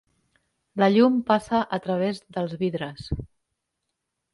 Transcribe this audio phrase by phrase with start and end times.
[0.83, 3.17] La llum passa a través dels vidres.